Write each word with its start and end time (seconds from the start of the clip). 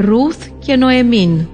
Ρούθ 0.00 0.46
και 0.58 0.76
Νοεμίν 0.76 1.46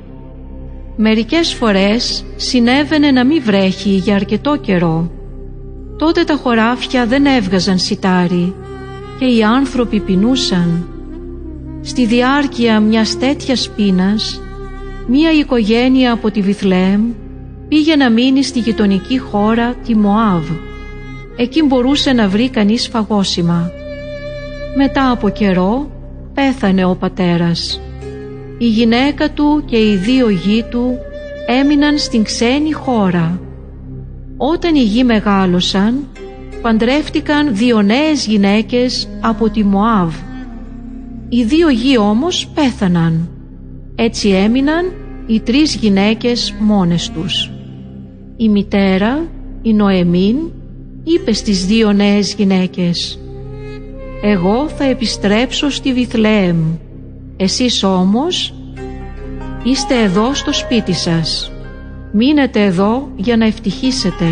Μερικές 0.96 1.54
φορές 1.54 2.24
συνέβαινε 2.36 3.10
να 3.10 3.24
μην 3.24 3.42
βρέχει 3.44 3.90
για 3.90 4.14
αρκετό 4.14 4.56
καιρό. 4.56 5.10
Τότε 5.98 6.24
τα 6.24 6.34
χωράφια 6.34 7.06
δεν 7.06 7.26
έβγαζαν 7.26 7.78
σιτάρι 7.78 8.54
και 9.18 9.24
οι 9.24 9.42
άνθρωποι 9.42 10.00
πεινούσαν. 10.00 10.88
Στη 11.80 12.06
διάρκεια 12.06 12.80
μιας 12.80 13.18
τέτοιας 13.18 13.70
πείνας, 13.76 14.40
μία 15.06 15.32
οικογένεια 15.32 16.12
από 16.12 16.30
τη 16.30 16.40
Βιθλέμ 16.40 17.12
πήγε 17.68 17.96
να 17.96 18.10
μείνει 18.10 18.42
στη 18.42 18.58
γειτονική 18.58 19.18
χώρα 19.18 19.74
τη 19.74 19.96
Μωάβ. 19.96 20.44
Εκεί 21.36 21.62
μπορούσε 21.62 22.12
να 22.12 22.28
βρει 22.28 22.48
κανείς 22.48 22.88
φαγόσιμα. 22.88 23.70
Μετά 24.76 25.10
από 25.10 25.28
καιρό 25.28 25.90
πέθανε 26.34 26.84
ο 26.84 26.94
πατέρας. 26.94 27.80
Η 28.58 28.66
γυναίκα 28.66 29.30
του 29.30 29.62
και 29.66 29.76
οι 29.76 29.96
δύο 29.96 30.28
γη 30.28 30.64
του 30.70 30.98
έμειναν 31.46 31.98
στην 31.98 32.22
ξένη 32.22 32.72
χώρα. 32.72 33.40
Όταν 34.36 34.74
οι 34.74 34.82
γη 34.82 35.04
μεγάλωσαν, 35.04 36.06
παντρεύτηκαν 36.62 37.56
δύο 37.56 37.82
νέες 37.82 38.26
γυναίκες 38.26 39.08
από 39.20 39.50
τη 39.50 39.64
Μωάβ. 39.64 40.14
Οι 41.28 41.44
δύο 41.44 41.68
γη 41.68 41.98
όμως 41.98 42.46
πέθαναν. 42.54 43.28
Έτσι 43.94 44.28
έμειναν 44.28 44.92
οι 45.26 45.40
τρεις 45.40 45.74
γυναίκες 45.74 46.54
μόνες 46.58 47.10
τους. 47.10 47.50
Η 48.36 48.48
μητέρα, 48.48 49.28
η 49.62 49.72
Νοεμίν, 49.72 50.36
είπε 51.04 51.32
στις 51.32 51.66
δύο 51.66 51.92
νέες 51.92 52.34
γυναίκες 52.34 53.18
«Εγώ 54.22 54.68
θα 54.68 54.84
επιστρέψω 54.84 55.70
στη 55.70 55.92
Βιθλεέμ, 55.92 56.56
εσείς 57.36 57.82
όμως 57.82 58.54
είστε 59.62 60.02
εδώ 60.02 60.34
στο 60.34 60.52
σπίτι 60.52 60.92
σας, 60.92 61.52
μείνετε 62.12 62.62
εδώ 62.62 63.08
για 63.16 63.36
να 63.36 63.46
ευτυχίσετε». 63.46 64.24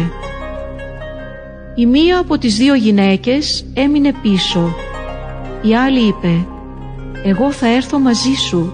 Η 1.75 1.87
μία 1.87 2.19
από 2.19 2.39
τις 2.39 2.57
δύο 2.57 2.75
γυναίκες 2.75 3.65
έμεινε 3.75 4.13
πίσω. 4.23 4.75
Η 5.63 5.77
άλλη 5.77 6.01
είπε 6.01 6.47
«Εγώ 7.25 7.53
θα 7.53 7.67
έρθω 7.67 7.99
μαζί 7.99 8.35
σου. 8.35 8.73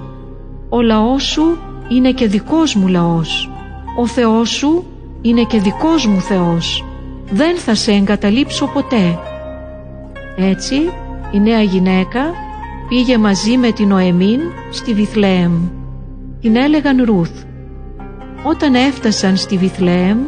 Ο 0.68 0.82
λαός 0.82 1.22
σου 1.22 1.58
είναι 1.88 2.12
και 2.12 2.26
δικός 2.26 2.74
μου 2.74 2.86
λαός. 2.86 3.50
Ο 3.98 4.06
Θεός 4.06 4.48
σου 4.50 4.84
είναι 5.22 5.42
και 5.42 5.60
δικός 5.60 6.06
μου 6.06 6.20
Θεός. 6.20 6.84
Δεν 7.30 7.56
θα 7.56 7.74
σε 7.74 7.92
εγκαταλείψω 7.92 8.66
ποτέ». 8.66 9.18
Έτσι 10.36 10.74
η 11.32 11.40
νέα 11.40 11.62
γυναίκα 11.62 12.20
πήγε 12.88 13.18
μαζί 13.18 13.56
με 13.56 13.72
την 13.72 13.92
Οεμίν 13.92 14.40
στη 14.70 14.94
Βιθλεέμ. 14.94 15.52
Την 16.40 16.56
έλεγαν 16.56 17.04
Ρούθ. 17.04 17.30
Όταν 18.42 18.74
έφτασαν 18.74 19.36
στη 19.36 19.56
Βιθλεέμ 19.56 20.18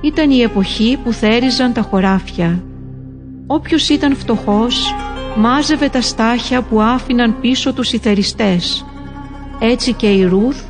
ήταν 0.00 0.30
η 0.30 0.40
εποχή 0.40 0.98
που 1.04 1.12
θέριζαν 1.12 1.72
τα 1.72 1.80
χωράφια. 1.80 2.62
Όποιος 3.46 3.88
ήταν 3.88 4.16
φτωχός 4.16 4.94
μάζευε 5.36 5.88
τα 5.88 6.00
στάχια 6.00 6.62
που 6.62 6.80
άφηναν 6.80 7.40
πίσω 7.40 7.72
τους 7.72 7.92
οι 7.92 7.98
θεριστές. 7.98 8.86
Έτσι 9.58 9.92
και 9.92 10.06
η 10.06 10.24
Ρούθ 10.24 10.62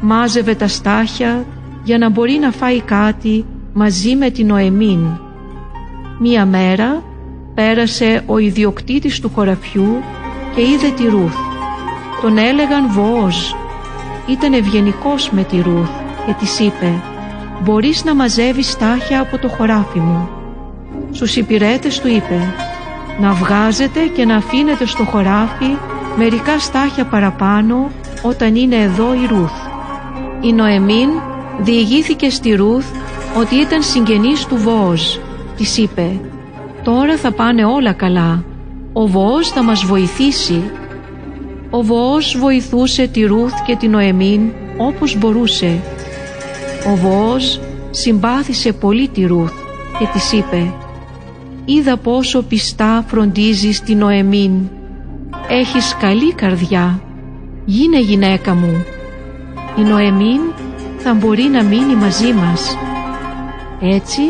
μάζευε 0.00 0.54
τα 0.54 0.68
στάχια 0.68 1.46
για 1.84 1.98
να 1.98 2.10
μπορεί 2.10 2.38
να 2.40 2.50
φάει 2.50 2.80
κάτι 2.80 3.44
μαζί 3.72 4.16
με 4.16 4.30
την 4.30 4.50
Οεμίν. 4.50 5.06
Μία 6.18 6.46
μέρα 6.46 7.02
πέρασε 7.54 8.22
ο 8.26 8.38
ιδιοκτήτης 8.38 9.20
του 9.20 9.30
χωραφιού 9.34 10.02
και 10.54 10.60
είδε 10.60 10.88
τη 10.90 11.08
Ρούθ. 11.08 11.36
Τον 12.20 12.38
έλεγαν 12.38 12.90
Βοόζ. 12.90 13.36
Ήταν 14.26 14.52
ευγενικός 14.52 15.30
με 15.30 15.42
τη 15.42 15.60
Ρούθ 15.60 15.90
και 16.26 16.32
της 16.38 16.58
είπε 16.58 17.02
«Μπορείς 17.62 18.04
να 18.04 18.14
μαζεύεις 18.14 18.70
στάχια 18.70 19.20
από 19.20 19.38
το 19.38 19.48
χωράφι 19.48 19.98
μου». 19.98 20.28
Στους 21.10 21.36
υπηρέτες 21.36 22.00
του 22.00 22.08
είπε 22.08 22.54
«Να 23.20 23.32
βγάζετε 23.32 24.00
και 24.00 24.24
να 24.24 24.36
αφήνετε 24.36 24.86
στο 24.86 25.04
χωράφι 25.04 25.76
μερικά 26.16 26.58
στάχια 26.58 27.04
παραπάνω 27.04 27.90
όταν 28.22 28.56
είναι 28.56 28.76
εδώ 28.76 29.14
η 29.14 29.26
Ρούθ». 29.26 29.52
Η 30.40 30.52
Νοεμίν 30.52 31.10
διηγήθηκε 31.58 32.30
στη 32.30 32.54
Ρούθ 32.54 32.86
ότι 33.38 33.54
ήταν 33.54 33.82
συγγενής 33.82 34.46
του 34.46 34.56
Βόζ. 34.56 35.02
Της 35.56 35.78
είπε 35.78 36.20
«Τώρα 36.82 37.16
θα 37.16 37.32
πάνε 37.32 37.64
όλα 37.64 37.92
καλά. 37.92 38.44
Ο 38.92 39.06
Βοός 39.06 39.48
θα 39.48 39.62
μας 39.62 39.84
βοηθήσει». 39.84 40.62
Ο 41.74 41.82
Βοός 41.82 42.36
βοηθούσε 42.38 43.06
τη 43.06 43.24
Ρούθ 43.24 43.52
και 43.66 43.76
την 43.76 43.90
Νοεμίν 43.90 44.40
όπως 44.76 45.18
μπορούσε. 45.18 45.80
Ο 46.92 46.96
Βοός 46.96 47.60
συμπάθησε 47.90 48.72
πολύ 48.72 49.08
τη 49.08 49.26
Ρούθ 49.26 49.52
και 49.98 50.06
της 50.12 50.32
είπε 50.32 50.72
«Είδα 51.64 51.96
πόσο 51.96 52.42
πιστά 52.42 53.04
φροντίζεις 53.06 53.80
την 53.80 53.98
Νοεμίν. 53.98 54.52
Έχεις 55.48 55.96
καλή 56.00 56.34
καρδιά. 56.34 57.00
Γίνε 57.64 58.00
γυναίκα 58.00 58.54
μου». 58.54 58.84
Η 59.78 59.82
Νοεμίν 59.82 60.40
θα 60.98 61.14
μπορεί 61.14 61.42
να 61.42 61.62
μείνει 61.62 61.94
μαζί 61.94 62.32
μας. 62.32 62.76
Έτσι 63.80 64.22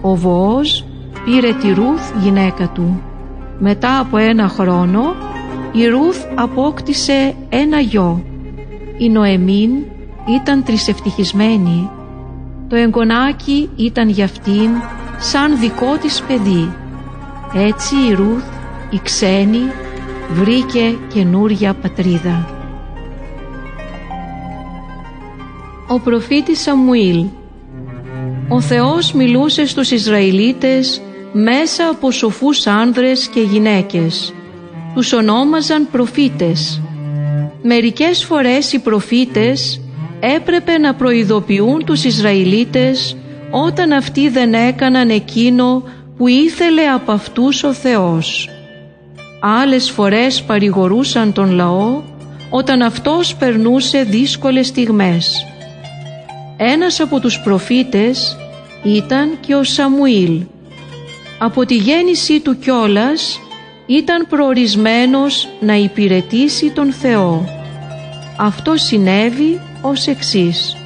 ο 0.00 0.16
Βοός 0.16 0.84
πήρε 1.24 1.52
τη 1.52 1.72
Ρούθ 1.72 2.12
γυναίκα 2.22 2.68
του. 2.68 3.02
Μετά 3.58 3.98
από 3.98 4.16
ένα 4.16 4.48
χρόνο 4.48 5.14
η 5.72 5.86
Ρούθ 5.86 6.24
απόκτησε 6.34 7.34
ένα 7.48 7.80
γιο. 7.80 8.24
Η 8.98 9.08
Νοεμίν 9.08 9.70
ήταν 10.34 10.64
τρισευτυχισμένη. 10.64 11.90
Το 12.68 12.76
εγγονάκι 12.76 13.70
ήταν 13.76 14.08
για 14.08 14.24
αυτήν 14.24 14.70
σαν 15.18 15.58
δικό 15.58 15.96
της 16.00 16.22
παιδί. 16.22 16.72
Έτσι 17.54 17.94
η 18.10 18.14
Ρούθ, 18.14 18.44
η 18.90 19.00
ξένη, 19.02 19.70
βρήκε 20.32 20.96
καινούρια 21.12 21.74
πατρίδα. 21.74 22.48
Ο 25.88 26.00
προφήτης 26.00 26.60
Σαμουήλ 26.60 27.24
Ο 28.48 28.60
Θεός 28.60 29.12
μιλούσε 29.12 29.66
στους 29.66 29.90
Ισραηλίτες 29.90 31.02
μέσα 31.32 31.88
από 31.88 32.10
σοφούς 32.10 32.66
άνδρες 32.66 33.28
και 33.28 33.40
γυναίκες. 33.40 34.34
Τους 34.94 35.12
ονόμαζαν 35.12 35.88
προφήτες. 35.90 36.80
Μερικές 37.62 38.24
φορές 38.24 38.72
οι 38.72 38.78
προφήτες 38.78 39.80
έπρεπε 40.20 40.78
να 40.78 40.94
προειδοποιούν 40.94 41.84
τους 41.84 42.04
Ισραηλίτες 42.04 43.16
όταν 43.50 43.92
αυτοί 43.92 44.28
δεν 44.28 44.54
έκαναν 44.54 45.10
εκείνο 45.10 45.82
που 46.16 46.28
ήθελε 46.28 46.82
από 46.82 47.12
αυτούς 47.12 47.62
ο 47.62 47.72
Θεός. 47.72 48.48
Άλλες 49.40 49.90
φορές 49.90 50.42
παρηγορούσαν 50.42 51.32
τον 51.32 51.50
λαό 51.50 52.02
όταν 52.50 52.82
αυτός 52.82 53.34
περνούσε 53.36 54.02
δύσκολες 54.02 54.66
στιγμές. 54.66 55.46
Ένας 56.56 57.00
από 57.00 57.20
τους 57.20 57.40
προφήτες 57.40 58.36
ήταν 58.82 59.38
και 59.40 59.54
ο 59.54 59.64
Σαμουήλ. 59.64 60.40
Από 61.38 61.66
τη 61.66 61.74
γέννησή 61.74 62.40
του 62.40 62.58
κιόλας 62.58 63.40
ήταν 63.86 64.26
προορισμένος 64.28 65.48
να 65.60 65.74
υπηρετήσει 65.74 66.70
τον 66.70 66.92
Θεό. 66.92 67.44
Αυτό 68.36 68.76
συνέβη 68.76 69.60
ως 69.82 70.06
εξής. 70.06 70.76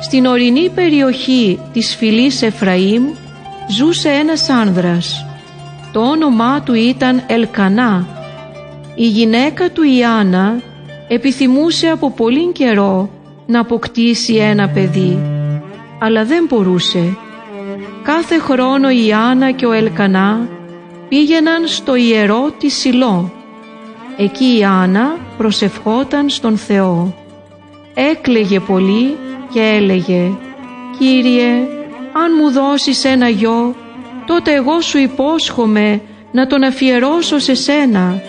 Στην 0.00 0.26
ορεινή 0.26 0.70
περιοχή 0.74 1.58
της 1.72 1.94
φυλής 1.94 2.42
Εφραήμ 2.42 3.04
ζούσε 3.68 4.08
ένας 4.08 4.48
άνδρας. 4.48 5.24
Το 5.92 6.00
όνομά 6.00 6.62
του 6.62 6.74
ήταν 6.74 7.22
Ελκανά. 7.26 8.06
Η 8.94 9.06
γυναίκα 9.06 9.70
του 9.70 9.82
Ιάννα 9.82 10.62
επιθυμούσε 11.08 11.86
από 11.86 12.10
πολύ 12.10 12.52
καιρό 12.52 13.10
να 13.46 13.60
αποκτήσει 13.60 14.34
ένα 14.34 14.68
παιδί, 14.68 15.18
αλλά 15.98 16.24
δεν 16.24 16.46
μπορούσε. 16.48 17.16
Κάθε 18.02 18.38
χρόνο 18.38 18.90
η 18.90 19.12
Άννα 19.12 19.50
και 19.50 19.66
ο 19.66 19.72
Ελκανά 19.72 20.48
πήγαιναν 21.08 21.66
στο 21.66 21.94
ιερό 21.94 22.50
τη 22.58 22.68
Σιλό. 22.68 23.32
Εκεί 24.16 24.58
η 24.58 24.64
Άννα 24.64 25.16
προσευχόταν 25.36 26.28
στον 26.28 26.56
Θεό. 26.56 27.14
Έκλεγε 27.94 28.60
πολύ 28.60 29.16
και 29.52 29.60
έλεγε 29.60 30.30
«Κύριε, 30.98 31.50
αν 32.12 32.32
μου 32.40 32.50
δώσεις 32.50 33.04
ένα 33.04 33.28
γιο, 33.28 33.74
τότε 34.26 34.54
εγώ 34.54 34.80
σου 34.80 34.98
υπόσχομαι 34.98 36.00
να 36.32 36.46
τον 36.46 36.62
αφιερώσω 36.62 37.38
σε 37.38 37.54
σένα. 37.54 38.22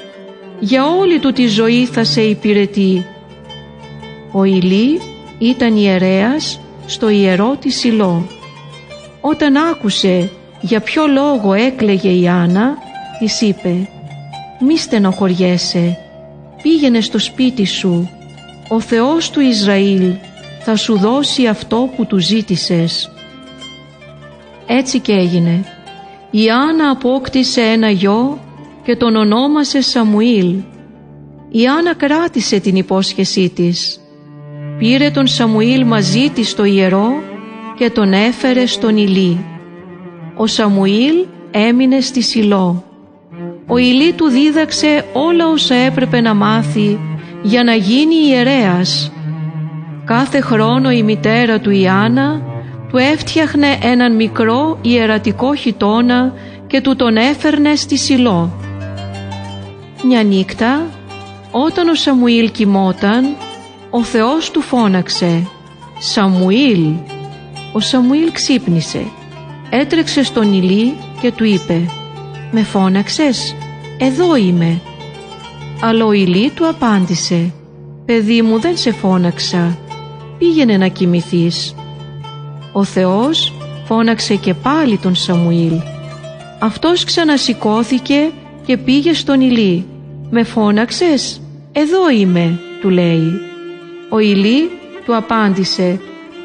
Για 0.60 0.86
όλη 0.86 1.20
του 1.20 1.32
τη 1.32 1.48
ζωή 1.48 1.86
θα 1.86 2.04
σε 2.04 2.22
υπηρετεί». 2.22 3.06
Ο 4.32 4.44
Ηλί 4.44 5.02
ήταν 5.38 5.76
ιερέας 5.76 6.60
στο 6.86 7.10
ιερό 7.10 7.56
της 7.60 7.80
Σιλό. 7.80 8.28
Όταν 9.22 9.56
άκουσε 9.56 10.30
για 10.62 10.80
ποιο 10.80 11.08
λόγο 11.08 11.54
έκλαιγε 11.54 12.10
η 12.10 12.28
Άννα, 12.28 12.78
της 13.20 13.42
είπε 13.42 13.90
«Μη 14.60 14.78
στενοχωριέσαι, 14.78 15.98
πήγαινε 16.62 17.02
στο 17.02 17.20
σπίτι 17.20 17.66
σου 17.66 18.10
ο 18.74 18.80
Θεός 18.80 19.30
του 19.30 19.40
Ισραήλ 19.40 20.14
θα 20.64 20.76
σου 20.76 20.98
δώσει 20.98 21.48
αυτό 21.48 21.90
που 21.96 22.06
του 22.06 22.18
ζήτησες. 22.18 23.12
Έτσι 24.68 25.00
και 25.00 25.12
έγινε. 25.12 25.66
Η 26.32 26.50
Άννα 26.50 26.90
απόκτησε 26.90 27.62
ένα 27.62 27.90
γιο 27.90 28.40
και 28.84 28.96
τον 28.96 29.16
ονόμασε 29.16 29.82
Σαμουήλ. 29.82 30.56
Η 31.50 31.68
Άννα 31.68 31.96
κράτησε 31.96 32.60
την 32.60 32.76
υπόσχεσή 32.76 33.50
της. 33.50 34.00
Πήρε 34.78 35.10
τον 35.10 35.28
Σαμουήλ 35.28 35.86
μαζί 35.86 36.30
της 36.30 36.50
στο 36.50 36.64
ιερό 36.64 37.14
και 37.78 37.90
τον 37.90 38.14
έφερε 38.14 38.66
στον 38.66 38.98
Ηλί. 38.98 39.46
Ο 40.36 40.48
Σαμουήλ 40.48 41.26
έμεινε 41.52 42.00
στη 42.00 42.22
Σιλό. 42.22 42.84
Ο 43.68 43.78
Ηλί 43.78 44.14
του 44.14 44.28
δίδαξε 44.28 45.06
όλα 45.14 45.48
όσα 45.48 45.76
έπρεπε 45.76 46.22
να 46.22 46.34
μάθει 46.34 47.00
για 47.42 47.64
να 47.64 47.74
γίνει 47.74 48.16
ιερέας. 48.16 49.12
Κάθε 50.06 50.42
χρόνο 50.42 50.92
η 50.92 51.04
μητέρα 51.04 51.60
του 51.60 51.70
Ιάννα 51.70 52.42
του 52.90 52.98
έφτιαχνε 52.98 53.78
έναν 53.82 54.16
μικρό 54.16 54.78
ιερατικό 54.82 55.56
χιτόνα 55.56 56.34
και 56.68 56.82
του 56.82 56.96
τον 56.96 57.16
έφερνε 57.16 57.76
στη 57.76 57.98
Σιλό. 57.98 58.52
Μια 60.04 60.24
νύχτα, 60.24 60.88
όταν 61.52 61.90
ο 61.90 61.96
Σαμουήλ 61.96 62.52
κοιμόταν, 62.52 63.36
ο 63.90 64.04
Θεός 64.04 64.52
του 64.52 64.62
φώναξε 64.62 65.48
«Σαμουήλ». 66.00 66.94
Ο 67.72 67.80
Σαμουήλ 67.80 68.32
ξύπνησε, 68.32 69.06
έτρεξε 69.70 70.24
στον 70.24 70.54
Ηλί 70.54 70.94
και 71.22 71.32
του 71.32 71.44
είπε 71.44 71.82
«Με 72.52 72.64
φώναξες, 72.64 73.56
εδώ 73.98 74.36
είμαι». 74.36 74.82
Αλλά 75.82 76.06
ο 76.06 76.12
Ηλί 76.12 76.50
του 76.50 76.68
απάντησε 76.68 77.54
«Παιδί 78.06 78.42
μου 78.42 78.60
δεν 78.60 78.78
σε 78.78 78.92
φώναξα, 78.92 79.78
πήγαινε 80.38 80.78
να 80.78 80.88
κοιμηθείς». 80.88 81.76
Ο 82.72 82.84
Θεός 82.84 83.54
φώναξε 83.86 84.36
και 84.36 84.54
πάλι 84.54 84.98
τον 84.98 85.16
Σαμουήλ. 85.16 85.82
Αυτός 86.60 87.04
ξανασηκώθηκε 87.04 88.32
και 88.66 88.78
πήγε 88.78 89.14
στον 89.14 89.42
Ηλί. 89.42 89.86
«Με 90.30 90.44
φώναξες, 90.44 91.42
εδώ 91.72 92.10
είμαι», 92.10 92.60
του 92.82 92.90
λέει. 92.90 93.32
Ο 94.10 94.20
Ηλί 94.20 94.70
του 95.06 95.16
απάντησε 95.16 96.00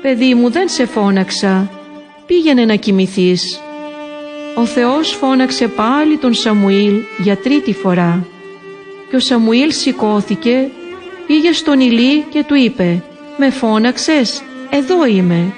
«Παιδί 0.07 0.35
μου 0.35 0.51
δεν 0.51 0.69
σε 0.69 0.87
φώναξα, 0.87 1.71
πήγαινε 2.27 2.65
να 2.65 2.75
κοιμηθείς». 2.75 3.61
Ο 4.55 4.65
Θεός 4.65 5.11
φώναξε 5.11 5.69
πάλι 5.69 6.17
τον 6.17 6.35
Σαμουήλ 6.35 7.01
για 7.19 7.37
τρίτη 7.37 7.73
φορά 7.73 8.27
και 9.11 9.17
ο 9.17 9.19
Σαμουήλ 9.19 9.73
σηκώθηκε, 9.73 10.69
πήγε 11.27 11.53
στον 11.53 11.81
Ηλί 11.81 12.21
και 12.31 12.45
του 12.45 12.55
είπε 12.55 13.03
«Με 13.37 13.51
φώναξες, 13.51 14.43
εδώ 14.71 15.07
είμαι». 15.07 15.53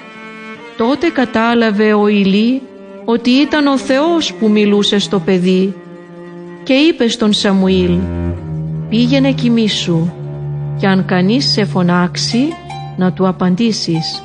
Τότε 0.76 1.08
κατάλαβε 1.08 1.92
ο 1.92 2.06
Ηλί 2.06 2.62
ότι 3.04 3.30
ήταν 3.30 3.66
ο 3.66 3.78
Θεός 3.78 4.34
που 4.34 4.50
μιλούσε 4.50 4.98
στο 4.98 5.18
παιδί 5.18 5.74
και 6.62 6.72
είπε 6.72 7.08
στον 7.08 7.32
Σαμουήλ 7.32 7.98
«Πήγαινε 8.88 9.32
κοιμήσου 9.32 10.10
και 10.78 10.86
αν 10.86 11.04
κανείς 11.04 11.52
σε 11.52 11.64
φωνάξει 11.64 12.48
να 12.96 13.12
του 13.12 13.28
απαντήσεις 13.28 14.22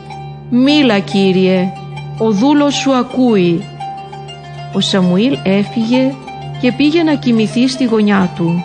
«Μίλα 0.55 0.99
Κύριε, 0.99 1.71
ο 2.17 2.31
δούλος 2.31 2.73
σου 2.73 2.93
ακούει». 2.93 3.65
Ο 4.73 4.79
Σαμουήλ 4.79 5.37
έφυγε 5.43 6.13
και 6.61 6.71
πήγε 6.71 7.03
να 7.03 7.13
κοιμηθεί 7.13 7.67
στη 7.67 7.83
γωνιά 7.83 8.31
του. 8.35 8.63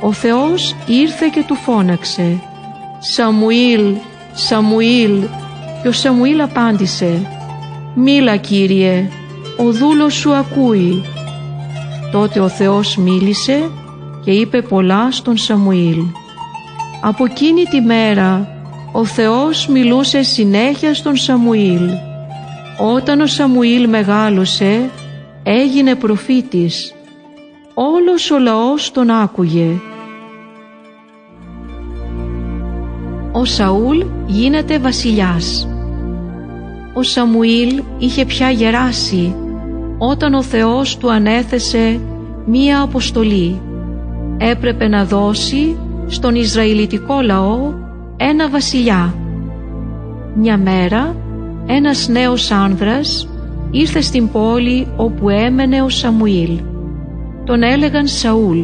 Ο 0.00 0.12
Θεός 0.12 0.74
ήρθε 0.86 1.28
και 1.34 1.44
του 1.46 1.54
φώναξε 1.54 2.40
«Σαμουήλ, 2.98 3.94
Σαμουήλ» 4.32 5.22
και 5.82 5.88
ο 5.88 5.92
Σαμουήλ 5.92 6.40
απάντησε 6.40 7.30
«Μίλα 7.94 8.36
Κύριε, 8.36 9.08
ο 9.56 9.72
δούλος 9.72 10.14
σου 10.14 10.34
ακούει». 10.34 11.02
Τότε 12.12 12.40
ο 12.40 12.48
Θεός 12.48 12.96
μίλησε 12.96 13.70
και 14.24 14.30
είπε 14.30 14.62
πολλά 14.62 15.10
στον 15.10 15.36
Σαμουήλ. 15.36 16.02
Από 17.00 17.24
εκείνη 17.24 17.62
τη 17.62 17.80
μέρα 17.80 18.61
ο 18.92 19.04
Θεός 19.04 19.66
μιλούσε 19.68 20.22
συνέχεια 20.22 20.94
στον 20.94 21.16
Σαμουήλ. 21.16 21.90
Όταν 22.94 23.20
ο 23.20 23.26
Σαμουήλ 23.26 23.88
μεγάλωσε 23.88 24.90
έγινε 25.42 25.94
προφήτης. 25.94 26.94
Όλος 27.74 28.30
ο 28.30 28.38
λαός 28.38 28.90
τον 28.92 29.10
άκουγε. 29.10 29.80
Ο 33.32 33.44
Σαούλ 33.44 34.02
γίνεται 34.26 34.78
βασιλιάς. 34.78 35.68
Ο 36.94 37.02
Σαμουήλ 37.02 37.82
είχε 37.98 38.24
πια 38.24 38.50
γεράσει 38.50 39.34
όταν 39.98 40.34
ο 40.34 40.42
Θεός 40.42 40.96
του 40.96 41.12
ανέθεσε 41.12 42.00
μία 42.46 42.80
αποστολή. 42.80 43.60
Έπρεπε 44.38 44.88
να 44.88 45.04
δώσει 45.04 45.76
στον 46.06 46.34
Ισραηλιτικό 46.34 47.20
λαό 47.20 47.81
ένα 48.30 48.48
βασιλιά. 48.48 49.14
Μια 50.34 50.58
μέρα 50.58 51.16
ένας 51.66 52.08
νέος 52.08 52.50
άνδρας 52.50 53.28
ήρθε 53.70 54.00
στην 54.00 54.30
πόλη 54.30 54.86
όπου 54.96 55.28
έμενε 55.28 55.82
ο 55.82 55.88
Σαμουήλ. 55.88 56.60
Τον 57.44 57.62
έλεγαν 57.62 58.06
Σαούλ. 58.06 58.58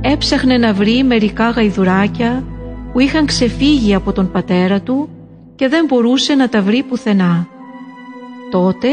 Έψαχνε 0.00 0.58
να 0.58 0.72
βρει 0.72 1.02
μερικά 1.04 1.50
γαϊδουράκια 1.50 2.44
που 2.92 3.00
είχαν 3.00 3.26
ξεφύγει 3.26 3.94
από 3.94 4.12
τον 4.12 4.30
πατέρα 4.30 4.80
του 4.80 5.08
και 5.54 5.68
δεν 5.68 5.84
μπορούσε 5.88 6.34
να 6.34 6.48
τα 6.48 6.62
βρει 6.62 6.82
πουθενά. 6.82 7.46
Τότε 8.50 8.88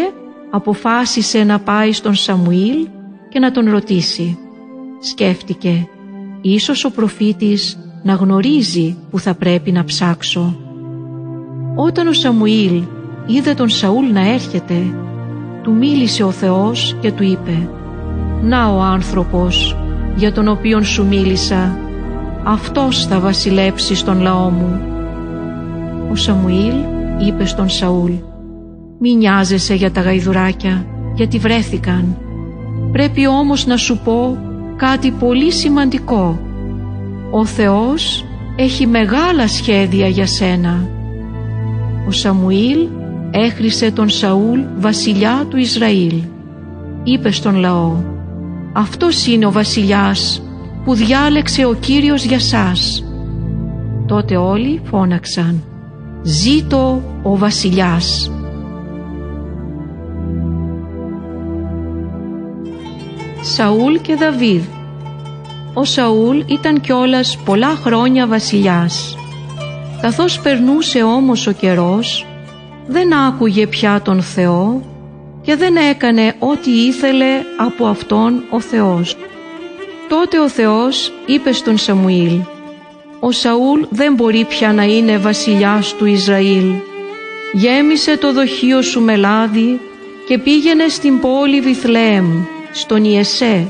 αποφάσισε 0.51 1.44
να 1.44 1.59
πάει 1.59 1.92
στον 1.92 2.13
Σαμουήλ 2.13 2.88
και 3.30 3.39
να 3.39 3.51
τον 3.51 3.69
ρωτήσει. 3.69 4.38
Σκέφτηκε 5.00 5.88
Ίσως 6.45 6.86
ο 6.86 6.92
προφήτης 6.92 7.77
να 8.04 8.14
γνωρίζει 8.14 8.98
που 9.10 9.20
θα 9.20 9.34
πρέπει 9.34 9.72
να 9.72 9.84
ψάξω. 9.84 10.56
Όταν 11.76 12.08
ο 12.08 12.14
Σαμουήλ 12.14 12.84
είδε 13.26 13.54
τον 13.54 13.70
Σαούλ 13.70 14.12
να 14.12 14.32
έρχεται, 14.32 14.76
του 15.62 15.74
μίλησε 15.74 16.24
ο 16.24 16.32
Θεός 16.32 16.98
και 17.00 17.12
του 17.12 17.24
είπε 17.24 17.70
«Να 18.42 18.70
ο 18.70 18.82
άνθρωπος 18.82 19.78
για 20.16 20.32
τον 20.32 20.48
οποίον 20.48 20.84
σου 20.84 21.06
μίλησα, 21.06 21.78
αυτός 22.44 23.06
θα 23.06 23.20
βασιλέψει 23.20 23.96
στον 23.96 24.22
λαό 24.22 24.50
μου». 24.50 24.82
Ο 26.12 26.16
Σαμουήλ 26.16 26.76
είπε 27.28 27.45
στον 27.45 27.69
Σαούλ 27.69 28.12
«Μη 29.00 29.16
νοιάζεσαι 29.16 29.74
για 29.74 29.92
τα 29.92 30.02
γαϊδουράκια, 30.02 30.86
γιατί 31.16 31.38
βρέθηκαν. 31.38 32.18
Πρέπει 32.92 33.28
όμως 33.28 33.66
να 33.66 33.78
σου 33.78 33.98
πω 33.98 34.38
κάτι 34.76 35.12
πολύ 35.12 35.52
σημαντικό. 35.52 36.40
Ο 37.35 37.45
Θεός 37.45 38.25
έχει 38.56 38.87
μεγάλα 38.87 39.47
σχέδια 39.47 40.07
για 40.07 40.25
σένα. 40.25 40.90
Ο 42.07 42.11
Σαμουήλ 42.11 42.87
έχρισε 43.31 43.92
τον 43.92 44.09
Σαούλ 44.09 44.59
βασιλιά 44.78 45.45
του 45.49 45.57
Ισραήλ. 45.57 46.23
Είπε 47.04 47.31
στον 47.31 47.56
λαό 47.56 47.95
«Αυτός 48.73 49.28
είναι 49.28 49.45
ο 49.45 49.52
βασιλιάς 49.52 50.42
που 50.83 50.94
διάλεξε 50.94 51.66
ο 51.66 51.73
Κύριος 51.73 52.25
για 52.25 52.40
σας». 52.40 53.04
Τότε 54.07 54.37
όλοι 54.37 54.81
φώναξαν 54.83 55.63
«Ζήτω 56.21 57.02
ο 57.23 57.37
βασιλιάς». 57.37 58.31
Σαούλ 63.42 63.95
και 64.02 64.16
Δαβίδ 64.16 64.63
Ο 65.73 65.83
Σαούλ 65.83 66.39
ήταν 66.45 66.81
κιόλας 66.81 67.37
πολλά 67.45 67.75
χρόνια 67.83 68.27
βασιλιάς. 68.27 69.18
Καθώς 70.01 70.39
περνούσε 70.39 71.03
όμως 71.03 71.47
ο 71.47 71.51
καιρός, 71.51 72.25
δεν 72.87 73.13
άκουγε 73.13 73.68
πια 73.68 74.01
τον 74.01 74.21
Θεό 74.21 74.81
και 75.42 75.56
δεν 75.56 75.75
έκανε 75.75 76.35
ό,τι 76.39 76.71
ήθελε 76.71 77.42
από 77.57 77.85
Αυτόν 77.85 78.44
ο 78.49 78.59
Θεός. 78.59 79.18
Τότε 80.09 80.39
ο 80.39 80.49
Θεός 80.49 81.11
είπε 81.25 81.51
στον 81.51 81.77
Σαμουήλ 81.77 82.39
«Ο 83.19 83.31
Σαούλ 83.31 83.81
δεν 83.89 84.13
μπορεί 84.13 84.45
πια 84.45 84.73
να 84.73 84.83
είναι 84.83 85.18
βασιλιάς 85.18 85.95
του 85.95 86.06
Ισραήλ. 86.06 86.71
Γέμισε 87.53 88.18
το 88.18 88.33
δοχείο 88.33 88.81
σου 88.81 89.01
με 89.01 89.15
λάδι 89.15 89.80
και 90.27 90.37
πήγαινε 90.37 90.87
στην 90.87 91.19
πόλη 91.19 91.61
Βιθλεέμ 91.61 92.44
στον 92.71 93.03
Ιεσέ, 93.03 93.68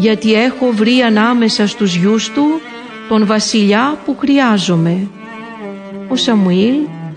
γιατί 0.00 0.32
έχω 0.32 0.70
βρει 0.72 1.00
ανάμεσα 1.00 1.66
στους 1.66 1.94
γιους 1.96 2.30
του 2.30 2.60
τον 3.08 3.26
βασιλιά 3.26 3.98
που 4.04 4.16
χρειάζομαι. 4.18 5.08
Ο 6.08 6.16
Σαμουήλ 6.16 6.74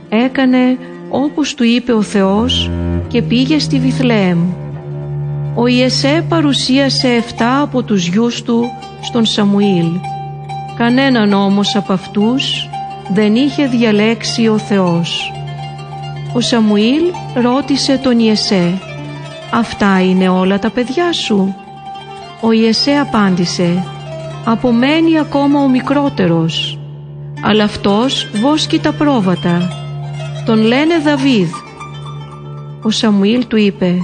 έκανε 0.09 0.77
όπως 1.09 1.53
του 1.53 1.63
είπε 1.63 1.93
ο 1.93 2.01
Θεός 2.01 2.69
και 3.07 3.21
πήγε 3.21 3.59
στη 3.59 3.79
Βιθλεέμ. 3.79 4.39
Ο 5.55 5.67
Ιεσέ 5.67 6.25
παρουσίασε 6.29 7.23
7 7.38 7.43
από 7.61 7.83
τους 7.83 8.07
γιους 8.07 8.41
του 8.41 8.69
στον 9.01 9.25
Σαμουήλ. 9.25 9.88
Κανέναν 10.77 11.33
όμως 11.33 11.75
από 11.75 11.93
αυτούς 11.93 12.69
δεν 13.13 13.35
είχε 13.35 13.67
διαλέξει 13.67 14.47
ο 14.47 14.57
Θεός. 14.57 15.33
Ο 16.33 16.39
Σαμουήλ 16.39 17.03
ρώτησε 17.41 17.97
τον 17.97 18.19
Ιεσέ 18.19 18.81
«Αυτά 19.53 20.01
είναι 20.01 20.29
όλα 20.29 20.59
τα 20.59 20.69
παιδιά 20.69 21.13
σου» 21.13 21.55
Ο 22.43 22.51
Ιεσέ 22.51 22.91
απάντησε 22.91 23.83
«Απομένει 24.45 25.19
ακόμα 25.19 25.60
ο 25.63 25.67
μικρότερος, 25.67 26.79
αλλά 27.41 27.63
αυτός 27.63 28.27
βόσκει 28.33 28.79
τα 28.79 28.91
πρόβατα. 28.91 29.69
Τον 30.45 30.62
λένε 30.62 31.00
Δαβίδ». 31.00 31.50
Ο 32.83 32.89
Σαμουήλ 32.89 33.48
του 33.48 33.57
είπε 33.57 33.95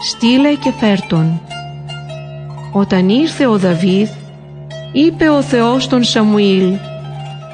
«Στείλε 0.00 0.54
και 0.54 0.72
φέρτον». 0.80 1.40
Όταν 2.72 3.08
ήρθε 3.08 3.46
ο 3.46 3.58
Δαβίδ, 3.58 4.08
είπε 4.92 5.28
ο 5.28 5.42
Θεός 5.42 5.88
τον 5.88 6.04
Σαμουήλ 6.04 6.72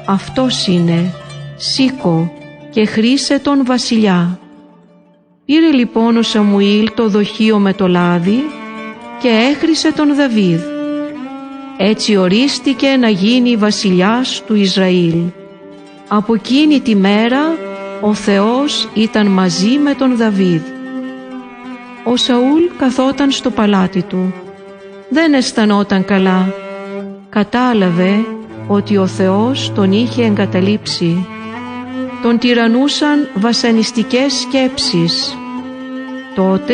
«Αυτός 0.05 0.67
είναι, 0.67 1.13
σήκω 1.55 2.31
και 2.69 2.85
χρήσε 2.85 3.39
τον 3.39 3.65
βασιλιά». 3.65 4.39
Πήρε 5.45 5.71
λοιπόν 5.71 6.17
ο 6.17 6.21
Σαμουήλ 6.21 6.91
το 6.95 7.09
δοχείο 7.09 7.57
με 7.57 7.73
το 7.73 7.87
λάδι 7.87 8.43
και 9.21 9.27
έχρισε 9.27 9.91
τον 9.91 10.15
Δαβίδ. 10.15 10.61
Έτσι 11.77 12.15
ορίστηκε 12.15 12.87
να 12.87 13.09
γίνει 13.09 13.55
βασιλιάς 13.55 14.43
του 14.47 14.55
Ισραήλ. 14.55 15.15
Από 16.07 16.33
εκείνη 16.33 16.79
τη 16.79 16.95
μέρα 16.95 17.55
ο 18.01 18.13
Θεός 18.13 18.89
ήταν 18.93 19.27
μαζί 19.27 19.77
με 19.77 19.93
τον 19.93 20.17
Δαβίδ. 20.17 20.61
Ο 22.03 22.15
Σαούλ 22.15 22.63
καθόταν 22.77 23.31
στο 23.31 23.49
παλάτι 23.49 24.01
του. 24.01 24.33
Δεν 25.09 25.33
αισθανόταν 25.33 26.05
καλά. 26.05 26.53
Κατάλαβε 27.29 28.25
ότι 28.67 28.97
ο 28.97 29.07
Θεός 29.07 29.71
τον 29.75 29.91
είχε 29.91 30.23
εγκαταλείψει. 30.23 31.27
Τον 32.21 32.37
τυραννούσαν 32.37 33.27
βασανιστικές 33.33 34.33
σκέψεις. 34.33 35.37
Τότε 36.35 36.73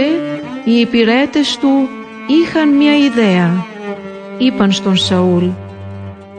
οι 0.63 0.79
υπηρέτες 0.79 1.57
του 1.57 1.89
είχαν 2.27 2.75
μια 2.75 2.97
ιδέα. 2.97 3.65
Είπαν 4.37 4.71
στον 4.71 4.97
Σαούλ 4.97 5.45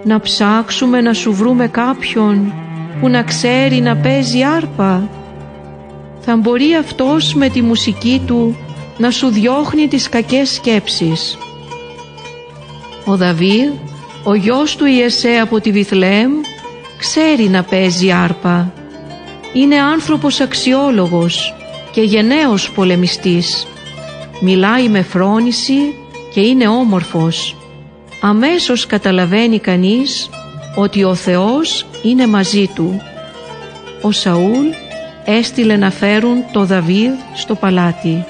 «Να 0.04 0.20
ψάξουμε 0.20 1.00
να 1.00 1.12
σου 1.12 1.32
βρούμε 1.32 1.68
κάποιον 1.68 2.52
που 3.00 3.08
να 3.08 3.22
ξέρει 3.22 3.80
να 3.80 3.96
παίζει 3.96 4.42
άρπα. 4.42 5.08
Θα 6.20 6.36
μπορεί 6.36 6.74
αυτός 6.74 7.34
με 7.34 7.48
τη 7.48 7.62
μουσική 7.62 8.22
του 8.26 8.56
να 8.98 9.10
σου 9.10 9.28
διώχνει 9.28 9.88
τις 9.88 10.08
κακές 10.08 10.50
σκέψεις». 10.50 11.38
Ο 13.04 13.16
Δαβίδ, 13.16 13.70
ο 14.24 14.34
γιος 14.34 14.76
του 14.76 14.84
Ιεσέ 14.84 15.38
από 15.42 15.60
τη 15.60 15.70
Βιθλέμ, 15.70 16.32
ξέρει 16.98 17.48
να 17.48 17.62
παίζει 17.62 18.10
άρπα. 18.10 18.72
Είναι 19.52 19.76
άνθρωπος 19.76 20.40
αξιόλογος 20.40 21.54
και 21.90 22.00
γενναίος 22.00 22.70
πολεμιστής 22.70 23.66
μιλάει 24.40 24.88
με 24.88 25.02
φρόνηση 25.02 25.94
και 26.32 26.40
είναι 26.40 26.68
όμορφος. 26.68 27.56
Αμέσως 28.20 28.86
καταλαβαίνει 28.86 29.58
κανείς 29.58 30.30
ότι 30.74 31.04
ο 31.04 31.14
Θεός 31.14 31.86
είναι 32.02 32.26
μαζί 32.26 32.70
του. 32.74 33.00
Ο 34.02 34.10
Σαούλ 34.10 34.66
έστειλε 35.24 35.76
να 35.76 35.90
φέρουν 35.90 36.44
το 36.52 36.64
Δαβίδ 36.64 37.12
στο 37.34 37.54
παλάτι. 37.54 38.24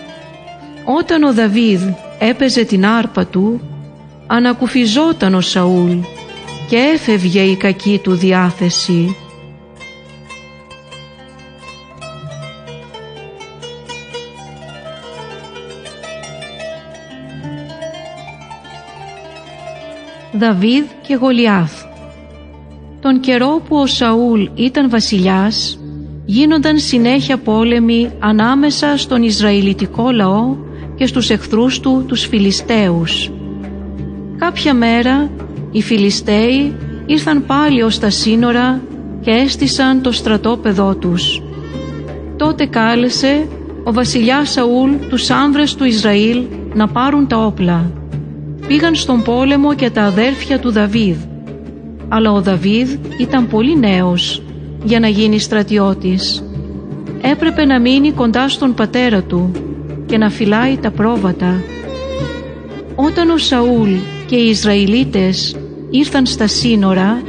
Όταν 0.99 1.23
ο 1.23 1.33
Δαβίδ 1.33 1.83
έπαιζε 2.19 2.65
την 2.65 2.87
άρπα 2.87 3.27
του, 3.27 3.61
ανακουφιζόταν 4.27 5.35
ο 5.35 5.41
Σαούλ 5.41 5.93
και 6.69 6.77
έφευγε 6.77 7.41
η 7.41 7.57
κακή 7.57 8.01
του 8.03 8.15
διάθεση 8.15 9.17
Δαβίδ 20.39 20.85
και 21.07 21.15
Γολιάθ 21.15 21.83
Τον 23.01 23.21
καιρό 23.21 23.63
που 23.69 23.77
ο 23.77 23.87
Σαούλ 23.87 24.49
ήταν 24.55 24.91
βασιλιάς 24.91 25.79
γίνονταν 26.25 26.79
συνέχεια 26.79 27.39
πόλεμοι 27.39 28.11
ανάμεσα 28.19 28.97
στον 28.97 29.23
Ισραηλιτικό 29.23 30.11
λαό 30.11 30.57
και 30.97 31.07
στους 31.07 31.31
εχθρούς 31.31 31.81
του 31.81 32.05
τους 32.07 32.27
Φιλιστέους. 32.27 33.31
Κάποια 34.37 34.75
μέρα 34.75 35.31
οι 35.71 35.83
Φιλιστέοι 35.83 36.77
ήρθαν 37.07 37.47
πάλι 37.47 37.83
ως 37.83 37.99
τα 37.99 38.11
σύνορα 38.11 38.81
και 39.21 39.31
έστησαν 39.31 40.03
το 40.03 40.13
στρατόπεδό 40.13 40.95
τους. 40.95 41.43
Τότε 42.37 42.67
κάλεσε 42.67 43.49
ο 43.85 43.93
βασιλιάς 43.93 44.51
Σαούλ 44.51 44.91
τους 45.09 45.31
άνδρες 45.31 45.75
του 45.75 45.85
Ισραήλ 45.85 46.45
να 46.75 46.89
πάρουν 46.89 47.27
τα 47.27 47.37
όπλα 47.37 47.91
πήγαν 48.67 48.95
στον 48.95 49.23
πόλεμο 49.23 49.75
και 49.75 49.91
τα 49.91 50.03
αδέρφια 50.03 50.59
του 50.59 50.73
Δαβίδ. 50.73 51.17
Αλλά 52.09 52.33
ο 52.33 52.41
Δαβίδ 52.41 52.91
ήταν 53.19 53.49
πολύ 53.49 53.79
νέος 53.79 54.43
για 54.85 55.01
να 55.01 55.09
γίνει 55.09 55.39
στρατιώτης. 55.39 56.45
Έπρεπε 57.21 57.65
να 57.65 57.81
μείνει 57.81 58.13
κοντά 58.13 58.49
στον 58.49 58.75
πατέρα 58.75 59.23
του 59.23 59.51
και 60.07 60.19
να 60.19 60.31
φυλάει 60.31 60.77
τα 60.77 60.91
πρόβατα. 60.91 61.63
Όταν 62.95 63.31
ο 63.31 63.37
Σαούλ 63.37 63.91
και 64.27 64.37
οι 64.37 64.49
Ισραηλίτες 64.49 65.57
ήρθαν 65.91 66.27
στα 66.27 66.47
σύνορα, 66.47 67.23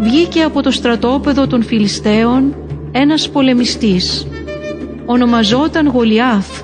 βγήκε 0.00 0.42
από 0.42 0.62
το 0.62 0.70
στρατόπεδο 0.70 1.46
των 1.46 1.62
Φιλιστέων 1.62 2.56
ένας 2.92 3.28
πολεμιστής. 3.30 4.26
Ονομαζόταν 5.06 5.86
Γολιάθ 5.86 6.62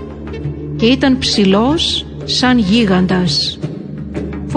και 0.76 0.86
ήταν 0.86 1.18
ψηλός 1.18 2.06
σαν 2.24 2.58
γίγαντας 2.58 3.58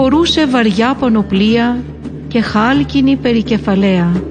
φορούσε 0.00 0.46
βαριά 0.46 0.94
πανοπλία 0.94 1.84
και 2.28 2.40
χάλκινη 2.40 3.16
περικεφαλαία. 3.16 4.22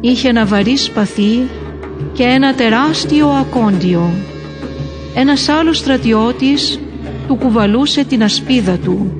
Είχε 0.00 0.28
ένα 0.28 0.46
βαρύ 0.46 0.76
σπαθί 0.76 1.48
και 2.12 2.22
ένα 2.22 2.54
τεράστιο 2.54 3.28
ακόντιο. 3.28 4.10
Ένας 5.14 5.48
άλλος 5.48 5.78
στρατιώτης 5.78 6.80
του 7.28 7.34
κουβαλούσε 7.36 8.04
την 8.04 8.22
ασπίδα 8.22 8.76
του. 8.76 9.12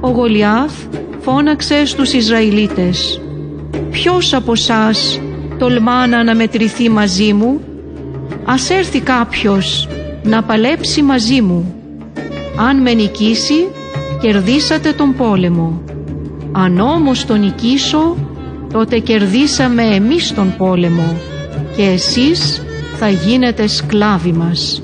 Ο 0.00 0.08
Γολιάθ 0.08 0.72
φώναξε 1.20 1.84
στους 1.84 2.12
Ισραηλίτες 2.12 3.20
«Ποιος 3.90 4.34
από 4.34 4.54
σας 4.54 5.20
τολμά 5.58 6.06
να 6.06 6.18
αναμετρηθεί 6.18 6.88
μαζί 6.88 7.32
μου» 7.32 7.60
«Ας 8.44 8.70
έρθει 8.70 9.00
κάποιος 9.00 9.88
να 10.22 10.42
παλέψει 10.42 11.02
μαζί 11.02 11.40
μου. 11.40 11.74
Αν 12.56 12.82
με 12.82 12.92
νικήσει 12.92 13.66
κερδίσατε 14.22 14.92
τον 14.92 15.14
πόλεμο. 15.16 15.82
Αν 16.52 16.80
όμως 16.80 17.24
τον 17.24 17.40
νικήσω, 17.40 18.16
τότε 18.72 18.98
κερδίσαμε 18.98 19.82
εμείς 19.82 20.34
τον 20.34 20.54
πόλεμο 20.56 21.16
και 21.76 21.82
εσείς 21.82 22.62
θα 22.96 23.08
γίνετε 23.08 23.66
σκλάβοι 23.66 24.32
μας. 24.32 24.82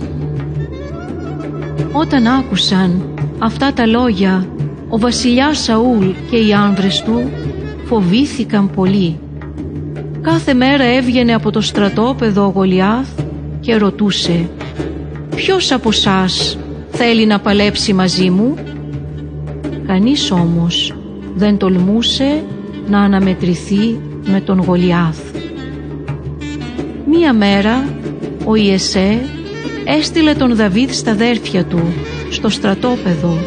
Όταν 1.93 2.27
άκουσαν 2.27 3.15
αυτά 3.39 3.73
τα 3.73 3.87
λόγια, 3.87 4.47
ο 4.89 4.99
βασιλιάς 4.99 5.59
Σαούλ 5.59 6.07
και 6.31 6.37
οι 6.37 6.53
άνδρες 6.53 7.03
του 7.03 7.31
φοβήθηκαν 7.85 8.71
πολύ. 8.71 9.19
Κάθε 10.21 10.55
μέρα 10.55 10.85
έβγαινε 10.85 11.35
από 11.35 11.51
το 11.51 11.61
στρατόπεδο 11.61 12.45
ο 12.45 12.53
Γολιάθ 12.55 13.09
και 13.61 13.77
ρωτούσε 13.77 14.49
«Ποιος 15.37 15.73
από 15.73 15.93
σας 15.93 16.59
θέλει 16.91 17.27
να 17.27 17.41
παλέψει 17.41 17.93
μαζί 17.93 18.31
μου» 18.31 18.55
Κανείς 19.89 20.31
όμως 20.31 20.95
δεν 21.35 21.57
τολμούσε 21.57 22.45
να 22.89 23.01
αναμετρηθεί 23.01 24.01
με 24.27 24.41
τον 24.41 24.63
Γολιάθ. 24.63 25.19
Μία 27.07 27.33
μέρα 27.33 27.89
ο 28.45 28.55
Ιεσέ 28.55 29.21
έστειλε 29.85 30.35
τον 30.35 30.55
Δαβίδ 30.57 30.91
στα 30.91 31.11
αδέρφια 31.11 31.65
του, 31.65 31.81
στο 32.31 32.49
στρατόπεδο. 32.49 33.39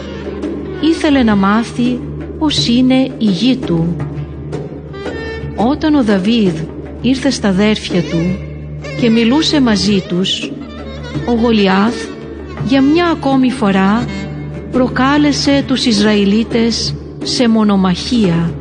Ήθελε 0.81 1.23
να 1.23 1.35
μάθει 1.35 1.99
πως 2.39 2.67
είναι 2.67 3.11
η 3.17 3.25
γη 3.25 3.55
του. 3.55 3.95
Όταν 5.55 5.95
ο 5.95 6.03
Δαβίδ 6.03 6.59
ήρθε 7.01 7.29
στα 7.29 7.47
αδέρφια 7.47 8.01
του 8.01 8.37
και 9.01 9.09
μιλούσε 9.09 9.61
μαζί 9.61 10.03
τους, 10.07 10.51
ο 11.25 11.33
Γολιάθ 11.41 11.95
για 12.67 12.81
μια 12.81 13.05
ακόμη 13.05 13.51
φορά 13.51 14.05
προκάλεσε 14.71 15.63
τους 15.67 15.85
Ισραηλίτες 15.85 16.95
σε 17.23 17.47
μονομαχία. 17.47 18.53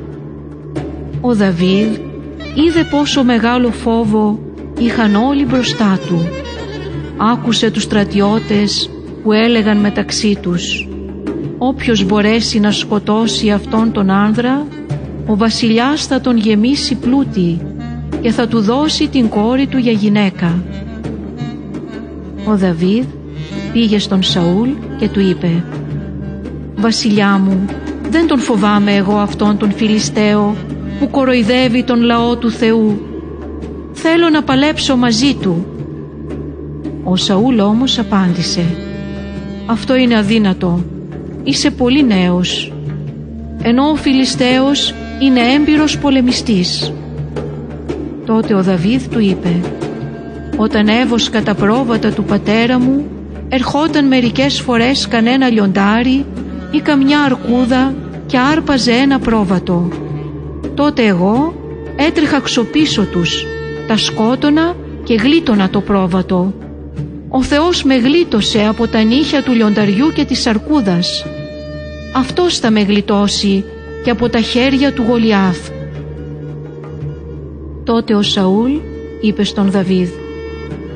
Ο 1.21 1.35
Δαβίδ 1.35 1.97
είδε 2.55 2.85
πόσο 2.91 3.25
μεγάλο 3.25 3.71
φόβο 3.71 4.39
είχαν 4.79 5.15
όλοι 5.15 5.45
μπροστά 5.45 5.99
του. 6.07 6.29
Άκουσε 7.17 7.71
τους 7.71 7.83
στρατιώτες 7.83 8.91
που 9.23 9.33
έλεγαν 9.33 9.77
μεταξύ 9.77 10.39
τους 10.43 10.89
«Όποιος 11.59 12.05
μπορέσει 12.05 12.61
να 12.61 12.71
σκοτώσει 12.71 13.51
αυτόν 13.51 13.93
τον 13.93 14.11
άνδρα 14.11 14.67
ο 15.27 15.37
βασιλιάς 15.37 16.07
θα 16.07 16.21
τον 16.21 16.37
γεμίσει 16.37 16.95
πλούτη 16.95 17.61
και 18.21 18.31
θα 18.31 18.49
του 18.49 18.61
δώσει 18.61 19.09
την 19.09 19.29
κόρη 19.29 19.67
του 19.67 19.79
για 19.79 19.93
γυναίκα. 19.93 20.63
Ο 22.45 22.57
Δαβίδ 22.57 23.05
πήγε 23.73 23.99
στον 23.99 24.23
Σαούλ 24.23 24.69
και 24.99 25.09
του 25.09 25.21
είπε 25.21 25.65
«Βασιλιά 26.81 27.41
μου, 27.45 27.65
δεν 28.11 28.27
τον 28.27 28.39
φοβάμαι 28.39 28.95
εγώ 28.95 29.17
αυτόν 29.17 29.57
τον 29.57 29.73
Φιλιστέο 29.73 30.57
που 30.99 31.11
κοροϊδεύει 31.11 31.83
τον 31.83 32.03
λαό 32.03 32.37
του 32.37 32.51
Θεού. 32.51 33.03
Θέλω 33.93 34.29
να 34.29 34.43
παλέψω 34.43 34.97
μαζί 34.97 35.35
του». 35.35 35.67
Ο 37.05 37.17
Σαούλ 37.17 37.61
όμως 37.61 37.99
απάντησε 37.99 38.65
«Αυτό 39.67 39.97
είναι 39.97 40.17
αδύνατο. 40.17 40.85
Είσαι 41.43 41.71
πολύ 41.71 42.05
νέος. 42.05 42.73
Ενώ 43.63 43.91
ο 43.91 43.95
Φιλιστέος 43.95 44.95
είναι 45.21 45.41
έμπειρος 45.41 45.99
πολεμιστής». 45.99 46.93
Τότε 48.27 48.55
ο 48.55 48.63
Δαβίδ 48.63 49.07
του 49.11 49.21
είπε 49.21 49.61
«Όταν 50.57 50.89
έβοσκα 50.89 51.43
τα 51.43 51.55
πρόβατα 51.55 52.11
του 52.11 52.25
πατέρα 52.25 52.79
μου, 52.79 53.05
ερχόταν 53.49 54.07
μερικές 54.07 54.61
φορές 54.61 55.09
κανένα 55.09 55.49
λιοντάρι 55.51 56.25
ή 56.71 56.81
καμιά 56.81 57.21
αρκούδα 57.21 57.95
και 58.27 58.39
άρπαζε 58.39 58.93
ένα 58.93 59.19
πρόβατο. 59.19 59.89
Τότε 60.75 61.07
εγώ 61.07 61.55
έτρεχα 61.97 62.41
ξοπίσω 62.41 63.05
τους, 63.05 63.47
τα 63.87 63.97
σκότωνα 63.97 64.77
και 65.05 65.15
γλίτωνα 65.15 65.71
το 65.71 65.81
πρόβατο. 65.81 66.53
Ο 67.29 67.43
Θεός 67.43 67.83
με 67.83 67.95
γλίτωσε 67.95 68.67
από 68.69 68.87
τα 68.87 69.03
νύχια 69.03 69.43
του 69.43 69.53
λιονταριού 69.53 70.13
και 70.13 70.25
της 70.25 70.47
αρκούδας. 70.47 71.25
Αυτός 72.15 72.59
θα 72.59 72.71
με 72.71 72.81
γλιτώσει 72.81 73.65
και 74.05 74.11
από 74.11 74.29
τα 74.29 74.41
χέρια 74.41 74.93
του 74.93 75.05
Γολιάθ. 75.09 75.69
Τότε 77.85 78.15
ο 78.15 78.23
Σαούλ 78.23 78.73
είπε 79.21 79.45
στον 79.45 79.71
Δαβίδ 79.71 80.11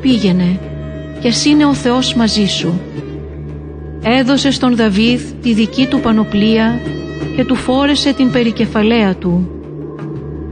«Πήγαινε 0.01 0.61
και 1.21 1.29
ας 1.29 1.45
είναι 1.45 1.67
ο 1.67 1.75
Θεός 1.75 2.15
μαζί 2.15 2.47
σου». 2.47 2.81
Έδωσε 4.07 4.51
στον 4.51 4.77
Δαβίδ 4.77 5.21
τη 5.43 5.55
δική 5.55 5.87
του 5.87 6.01
πανοπλία 6.01 6.81
και 7.37 7.45
του 7.45 7.55
φόρεσε 7.55 8.13
την 8.13 8.31
περικεφαλαία 8.31 9.15
του. 9.15 9.49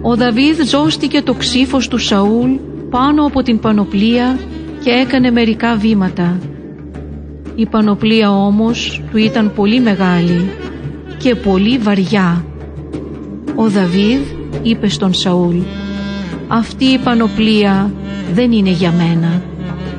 Ο 0.03 0.17
Δαβίδ 0.17 0.63
ζώστηκε 0.63 1.23
το 1.23 1.35
ξύφος 1.35 1.89
του 1.89 1.99
Σαούλ 1.99 2.51
πάνω 2.91 3.27
από 3.27 3.43
την 3.43 3.59
πανοπλία 3.59 4.39
και 4.85 4.91
έκανε 4.91 5.31
μερικά 5.31 5.77
βήματα. 5.77 6.39
Η 7.55 7.67
πανοπλία 7.67 8.31
όμως 8.31 9.03
του 9.11 9.19
ήταν 9.19 9.53
πολύ 9.55 9.81
μεγάλη 9.81 10.51
και 11.19 11.35
πολύ 11.35 11.79
βαριά. 11.79 12.45
Ο 13.55 13.69
Δαβίδ 13.69 14.21
είπε 14.63 14.89
στον 14.89 15.15
Σαούλ 15.15 15.57
«Αυτή 16.49 16.85
η 16.85 16.99
πανοπλία 16.99 17.93
δεν 18.35 18.53
είναι 18.53 18.71
για 18.71 18.93
μένα» 18.93 19.43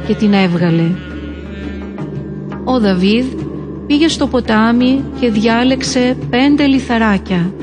και 0.07 0.13
την 0.13 0.33
έβγαλε. 0.33 1.12
Ο 2.63 2.79
Δαβίδ 2.79 3.25
πήγε 3.87 4.07
στο 4.07 4.27
ποτάμι 4.27 5.03
και 5.19 5.29
διάλεξε 5.29 6.17
πέντε 6.29 6.65
λιθαράκια. 6.65 7.53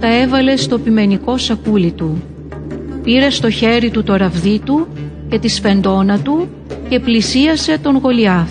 Τα 0.00 0.14
έβαλε 0.16 0.56
στο 0.56 0.78
πιμενικό 0.78 1.38
σακούλι 1.38 1.92
του. 1.92 2.22
Πήρε 3.02 3.30
στο 3.30 3.50
χέρι 3.50 3.90
του 3.90 4.02
το 4.02 4.16
ραβδί 4.16 4.58
του 4.64 4.86
και 5.28 5.38
τη 5.38 5.48
σφεντόνα 5.48 6.18
του 6.18 6.48
και 6.88 7.00
πλησίασε 7.00 7.78
τον 7.82 7.96
Γολιάθ. 7.96 8.50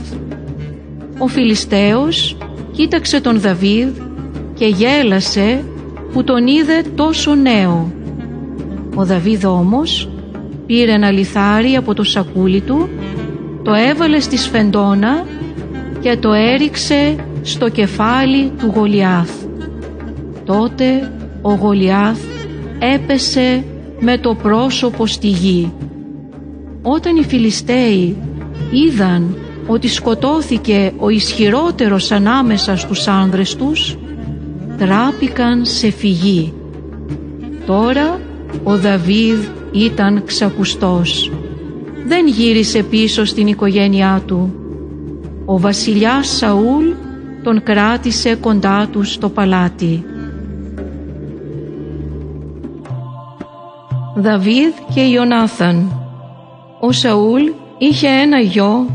Ο 1.19 1.27
Φιλιστέος 1.27 2.37
κοίταξε 2.71 3.21
τον 3.21 3.39
Δαβίδ 3.39 3.89
και 4.53 4.65
γέλασε 4.65 5.63
που 6.13 6.23
τον 6.23 6.47
είδε 6.47 6.83
τόσο 6.95 7.35
νέο. 7.35 7.91
Ο 8.95 9.05
Δαβίδ 9.05 9.45
όμως 9.45 10.09
πήρε 10.65 10.91
ένα 10.91 11.11
λιθάρι 11.11 11.75
από 11.75 11.93
το 11.93 12.03
σακούλι 12.03 12.61
του, 12.61 12.89
το 13.63 13.73
έβαλε 13.73 14.19
στη 14.19 14.37
σφεντόνα 14.37 15.25
και 15.99 16.17
το 16.17 16.33
έριξε 16.33 17.15
στο 17.41 17.69
κεφάλι 17.69 18.51
του 18.59 18.71
Γολιάθ. 18.75 19.31
Τότε 20.45 21.11
ο 21.41 21.53
Γολιάθ 21.53 22.19
έπεσε 22.95 23.63
με 23.99 24.17
το 24.17 24.35
πρόσωπο 24.35 25.05
στη 25.05 25.27
γη. 25.27 25.73
Όταν 26.81 27.15
οι 27.15 27.23
Φιλιστέοι 27.23 28.17
είδαν 28.71 29.37
ότι 29.67 29.87
σκοτώθηκε 29.87 30.91
ο 30.97 31.09
ισχυρότερος 31.09 32.11
ανάμεσα 32.11 32.77
στους 32.77 33.07
άνδρες 33.07 33.55
τους, 33.55 33.97
τράπηκαν 34.77 35.65
σε 35.65 35.91
φυγή. 35.91 36.53
Τώρα 37.65 38.19
ο 38.63 38.77
Δαβίδ 38.77 39.39
ήταν 39.71 40.23
ξακουστός. 40.25 41.31
Δεν 42.07 42.27
γύρισε 42.27 42.83
πίσω 42.83 43.25
στην 43.25 43.47
οικογένειά 43.47 44.23
του. 44.25 44.58
Ο 45.51 45.59
βασιλιάς 45.59 46.27
Σαούλ 46.27 46.85
τον 47.43 47.63
κράτησε 47.63 48.35
κοντά 48.35 48.87
του 48.91 49.03
στο 49.03 49.29
παλάτι. 49.29 50.05
Δαβίδ 54.15 54.73
και 54.93 55.01
Ιωνάθαν 55.01 56.01
Ο 56.79 56.91
Σαούλ 56.91 57.43
είχε 57.77 58.07
ένα 58.07 58.39
γιο 58.39 58.85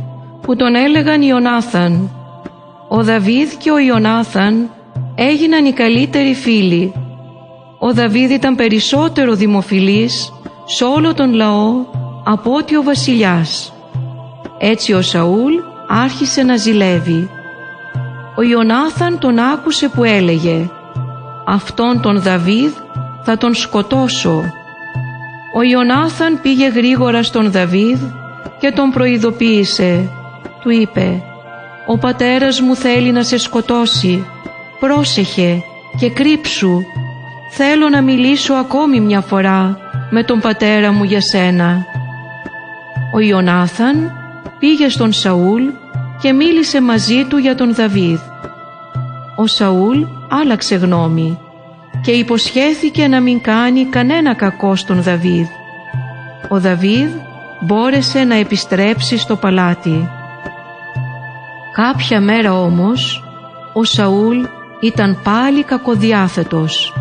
που 0.40 0.56
τον 0.56 0.74
έλεγαν 0.74 1.22
Ιωνάθαν. 1.22 2.10
Ο 2.88 3.02
Δαβίδ 3.02 3.52
και 3.58 3.70
ο 3.70 3.78
Ιωνάθαν 3.78 4.70
έγιναν 5.14 5.64
οι 5.64 5.72
καλύτεροι 5.72 6.34
φίλοι. 6.34 6.92
Ο 7.78 7.92
Δαβίδ 7.92 8.30
ήταν 8.30 8.54
περισσότερο 8.54 9.34
δημοφιλής 9.34 10.32
σε 10.64 10.84
όλο 10.84 11.14
τον 11.14 11.32
λαό 11.32 11.72
από 12.24 12.52
ότι 12.54 12.76
ο 12.76 12.82
βασιλιάς. 12.82 13.72
Έτσι 14.58 14.92
ο 14.92 15.02
Σαούλ 15.02 15.52
άρχισε 15.88 16.42
να 16.42 16.56
ζηλεύει. 16.56 17.30
Ο 18.36 18.42
Ιωνάθαν 18.42 19.18
τον 19.18 19.38
άκουσε 19.38 19.88
που 19.88 20.04
έλεγε 20.04 20.70
«Αυτόν 21.46 22.00
τον 22.00 22.20
Δαβίδ 22.20 22.72
θα 23.22 23.36
τον 23.36 23.54
σκοτώσω». 23.54 24.42
Ο 25.56 25.62
Ιωνάθαν 25.62 26.40
πήγε 26.42 26.68
γρήγορα 26.68 27.22
στον 27.22 27.50
Δαβίδ 27.50 27.98
και 28.60 28.70
τον 28.70 28.90
προειδοποίησε. 28.90 30.10
Του 30.60 30.70
είπε 30.70 31.22
«Ο 31.86 31.98
πατέρας 31.98 32.60
μου 32.60 32.76
θέλει 32.76 33.12
να 33.12 33.22
σε 33.22 33.38
σκοτώσει. 33.38 34.26
Πρόσεχε 34.80 35.62
και 35.98 36.10
κρύψου. 36.10 36.80
Θέλω 37.50 37.88
να 37.88 38.02
μιλήσω 38.02 38.54
ακόμη 38.54 39.00
μια 39.00 39.20
φορά 39.20 39.78
με 40.10 40.22
τον 40.22 40.40
πατέρα 40.40 40.92
μου 40.92 41.04
για 41.04 41.20
σένα». 41.20 41.84
Ο 43.14 43.18
Ιωνάθαν 43.18 44.23
πήγε 44.58 44.88
στον 44.88 45.12
Σαούλ 45.12 45.62
και 46.20 46.32
μίλησε 46.32 46.80
μαζί 46.82 47.24
του 47.24 47.36
για 47.36 47.54
τον 47.54 47.74
Δαβίδ. 47.74 48.20
Ο 49.36 49.46
Σαούλ 49.46 50.02
άλλαξε 50.28 50.74
γνώμη 50.74 51.38
και 52.02 52.10
υποσχέθηκε 52.10 53.08
να 53.08 53.20
μην 53.20 53.40
κάνει 53.40 53.84
κανένα 53.84 54.34
κακό 54.34 54.76
στον 54.76 55.02
Δαβίδ. 55.02 55.46
Ο 56.48 56.60
Δαβίδ 56.60 57.10
μπόρεσε 57.60 58.24
να 58.24 58.34
επιστρέψει 58.34 59.18
στο 59.18 59.36
παλάτι. 59.36 60.08
Κάποια 61.72 62.20
μέρα 62.20 62.54
όμως 62.54 63.24
ο 63.72 63.84
Σαούλ 63.84 64.44
ήταν 64.80 65.20
πάλι 65.22 65.62
κακοδιάθετος. 65.62 66.92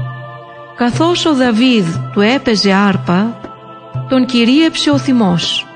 Καθώς 0.76 1.26
ο 1.26 1.36
Δαβίδ 1.36 1.86
του 2.14 2.22
έπαιζε 2.22 2.74
άρπα, 2.74 3.40
τον 4.10 4.26
κυρίεψε 4.26 4.90
ο 4.90 4.98
θυμός. 4.98 5.68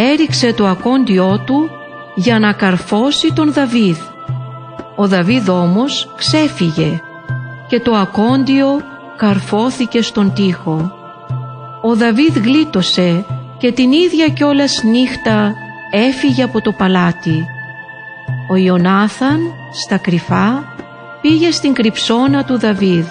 Έριξε 0.00 0.52
το 0.52 0.66
ακόντιό 0.66 1.42
του 1.46 1.70
για 2.14 2.38
να 2.38 2.52
καρφώσει 2.52 3.32
τον 3.32 3.52
Δαβίδ. 3.52 3.96
Ο 4.96 5.08
Δαβίδ 5.08 5.48
όμως 5.48 6.08
ξέφυγε 6.16 7.00
και 7.68 7.80
το 7.80 7.94
ακόντιο 7.94 8.80
καρφώθηκε 9.16 10.02
στον 10.02 10.32
τοίχο. 10.32 10.92
Ο 11.82 11.96
Δαβίδ 11.96 12.36
γλίτωσε 12.36 13.24
και 13.58 13.72
την 13.72 13.92
ίδια 13.92 14.28
κιόλας 14.28 14.82
νύχτα 14.82 15.54
έφυγε 15.90 16.42
από 16.42 16.60
το 16.60 16.72
παλάτι. 16.72 17.44
Ο 18.50 18.56
Ιωνάθαν 18.56 19.40
στα 19.82 19.96
κρυφά 19.96 20.64
πήγε 21.20 21.50
στην 21.50 21.72
κρυψώνα 21.72 22.44
του 22.44 22.58
Δαβίδ. 22.58 23.06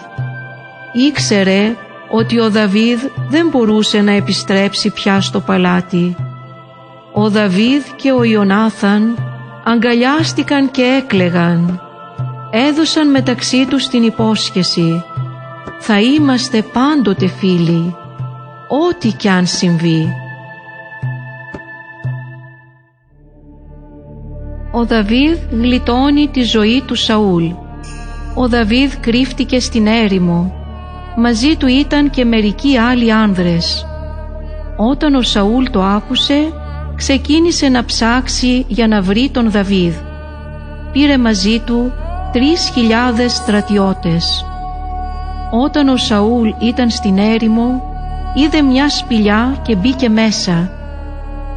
Ήξερε 1.07 1.75
ότι 2.09 2.39
ο 2.39 2.49
Δαβίδ 2.49 2.99
δεν 3.29 3.47
μπορούσε 3.47 4.01
να 4.01 4.11
επιστρέψει 4.11 4.89
πια 4.89 5.21
στο 5.21 5.39
παλάτι. 5.39 6.15
Ο 7.19 7.29
Δαβίδ 7.29 7.83
και 7.95 8.11
ο 8.11 8.23
Ιωνάθαν 8.23 9.17
αγκαλιάστηκαν 9.63 10.71
και 10.71 10.81
έκλεγαν. 10.81 11.81
Έδωσαν 12.51 13.09
μεταξύ 13.09 13.65
τους 13.65 13.87
την 13.87 14.03
υπόσχεση 14.03 15.03
«Θα 15.79 16.01
είμαστε 16.01 16.61
πάντοτε 16.61 17.27
φίλοι, 17.27 17.95
ό,τι 18.89 19.11
κι 19.11 19.29
αν 19.29 19.45
συμβεί». 19.45 20.13
Ο 24.71 24.85
Δαβίδ 24.85 25.37
γλιτώνει 25.51 26.27
τη 26.27 26.43
ζωή 26.43 26.83
του 26.87 26.95
Σαούλ. 26.95 27.45
Ο 28.35 28.47
Δαβίδ 28.47 28.93
κρύφτηκε 28.99 29.59
στην 29.59 29.87
έρημο. 29.87 30.53
μαζί 31.15 31.55
του 31.55 31.67
ήταν 31.67 32.09
και 32.09 32.25
μερικοί 32.25 32.77
άλλοι 32.77 33.13
άνδρες. 33.13 33.85
Όταν 34.77 35.15
ο 35.15 35.21
Σαούλ 35.21 35.63
το 35.71 35.83
άκουσε, 35.83 36.53
ξεκίνησε 36.97 37.69
να 37.69 37.85
ψάξει 37.85 38.65
για 38.67 38.87
να 38.87 39.01
βρει 39.01 39.29
τον 39.29 39.51
Δαβίδ. 39.51 39.95
Πήρε 40.91 41.17
μαζί 41.17 41.59
του 41.59 41.93
τρεις 42.31 42.69
χιλιάδες 42.73 43.33
στρατιώτες. 43.33 44.45
Όταν 45.63 45.87
ο 45.87 45.97
Σαούλ 45.97 46.49
ήταν 46.59 46.89
στην 46.89 47.17
έρημο, 47.17 47.81
είδε 48.35 48.61
μια 48.61 48.89
σπηλιά 48.89 49.59
και 49.61 49.75
μπήκε 49.75 50.09
μέσα. 50.09 50.71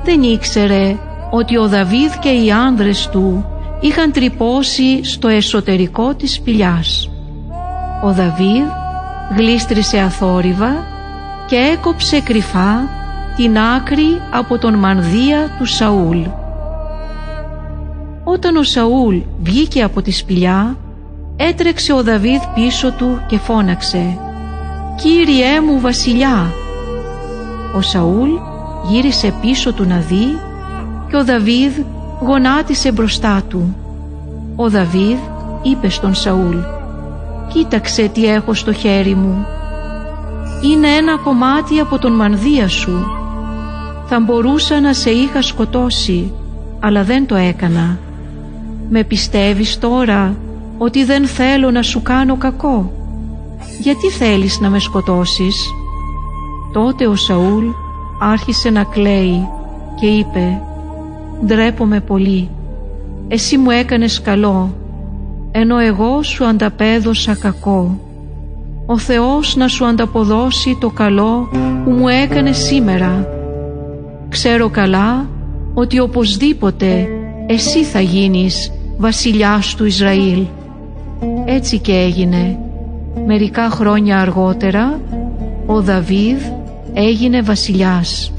Δεν 0.05 0.23
ήξερε 0.23 0.97
ότι 1.31 1.57
ο 1.57 1.69
Δαβίδ 1.69 2.13
και 2.21 2.29
οι 2.29 2.51
άνδρες 2.51 3.09
του 3.09 3.45
είχαν 3.81 4.13
τρυπώσει 4.13 5.05
στο 5.05 5.29
εσωτερικό 5.29 6.15
της 6.15 6.35
σπηλιάς. 6.35 7.11
Ο 8.05 8.13
Δαβίδ 8.13 8.67
γλίστρισε 9.37 9.99
αθόρυβα 9.99 10.73
και 11.47 11.57
έκοψε 11.57 12.21
κρυφά 12.21 13.00
την 13.43 13.59
άκρη 13.59 14.21
από 14.31 14.59
τον 14.59 14.75
μανδύα 14.75 15.57
του 15.59 15.65
Σαούλ. 15.65 16.19
Όταν 18.25 18.57
ο 18.57 18.63
Σαούλ 18.63 19.17
βγήκε 19.43 19.83
από 19.83 20.03
τη 20.03 20.11
σπηλιά, 20.11 20.77
έτρεξε 21.37 21.93
ο 21.93 22.03
Δαβίδ 22.03 22.41
πίσω 22.55 22.93
του 22.93 23.25
και 23.27 23.39
φώναξε 23.39 24.19
«Κύριέ 24.97 25.61
μου 25.61 25.81
βασιλιά!» 25.81 26.53
Ο 27.77 27.81
Σαούλ 27.81 28.31
γύρισε 28.89 29.35
πίσω 29.41 29.73
του 29.73 29.85
να 29.85 29.97
δει 29.97 30.39
και 31.11 31.17
ο 31.17 31.25
Δαβίδ 31.25 31.73
γονάτισε 32.21 32.93
μπροστά 32.93 33.43
του. 33.49 33.77
Ο 34.57 34.71
Δαβίδ 34.71 35.19
είπε 35.63 35.89
στον 35.89 36.15
Σαούλ 36.15 36.57
«Κοίταξε 37.53 38.09
τι 38.09 38.27
έχω 38.27 38.55
στο 38.55 38.73
χέρι 38.73 39.15
μου. 39.15 39.47
Είναι 40.63 40.89
ένα 40.89 41.19
κομμάτι 41.19 41.81
από 41.81 41.99
τον 41.99 42.13
μανδύα 42.13 42.69
σου. 42.69 43.20
Θα 44.13 44.21
μπορούσα 44.21 44.81
να 44.81 44.93
σε 44.93 45.11
είχα 45.11 45.43
σκοτώσει, 45.43 46.33
αλλά 46.81 47.03
δεν 47.03 47.27
το 47.27 47.35
έκανα. 47.35 47.99
Με 48.89 49.05
πιστεύεις 49.05 49.79
τώρα 49.79 50.37
ότι 50.79 51.05
δεν 51.05 51.27
θέλω 51.27 51.71
να 51.71 51.83
σου 51.83 52.03
κάνω 52.03 52.37
κακό; 52.37 52.93
Γιατί 53.81 54.09
θέλεις 54.09 54.61
να 54.61 54.71
με 54.71 54.79
σκοτώσεις» 54.79 55.73
Τότε 56.73 57.07
ο 57.07 57.15
Σαούλ 57.15 57.65
άρχισε 58.21 58.71
να 58.71 58.85
κλαίει 58.85 59.49
και 60.01 60.07
είπε 60.07 60.61
«Ντρέπομαι 61.47 62.01
πολύ, 62.01 62.49
εσύ 63.29 63.59
μου 63.59 63.71
έκανες 63.71 64.21
καλό, 64.21 64.75
ενώ 65.53 65.79
εγώ 65.79 66.23
σου 66.23 66.45
ανταπέδωσα 66.45 67.35
κακό. 67.35 68.01
Ο 68.87 68.99
Θεός 68.99 69.57
να 69.57 69.69
σου 69.69 69.87
ανταποδώσει 69.87 70.77
το 70.81 70.91
καλό 70.91 71.49
που 71.85 71.91
μου 71.91 72.09
έκανε 72.09 72.53
σήμερα. 72.53 73.39
Ξέρω 74.31 74.69
καλά 74.69 75.29
ότι 75.75 76.01
οπωσδήποτε 76.01 77.09
εσύ 77.47 77.85
θα 77.85 78.01
γίνεις 78.01 78.73
βασιλιάς 78.97 79.75
του 79.75 79.85
Ισραήλ. 79.85 80.47
Έτσι 81.45 81.79
και 81.79 81.93
έγινε. 81.93 82.59
Μερικά 83.27 83.71
χρόνια 83.71 84.21
αργότερα 84.21 85.01
ο 85.67 85.83
Δαβίδ 85.83 86.41
έγινε 86.93 87.43
βασιλιάς. 87.43 88.33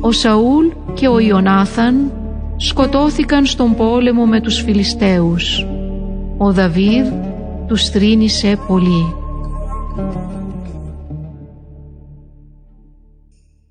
Ο 0.00 0.12
Σαούλ 0.12 0.66
και 0.94 1.08
ο 1.08 1.18
Ιωνάθαν 1.18 2.12
σκοτώθηκαν 2.56 3.46
στον 3.46 3.74
πόλεμο 3.74 4.24
με 4.24 4.40
τους 4.40 4.60
Φιλιστέους. 4.60 5.66
Ο 6.36 6.52
Δαβίδ 6.52 7.06
τους 7.66 7.88
θρήνησε 7.88 8.58
πολύ. 8.66 9.14